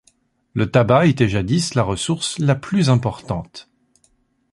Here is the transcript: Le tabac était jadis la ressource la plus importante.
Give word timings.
Le 0.55 0.71
tabac 0.71 1.05
était 1.05 1.29
jadis 1.29 1.75
la 1.75 1.83
ressource 1.83 2.39
la 2.39 2.55
plus 2.55 2.89
importante. 2.89 3.69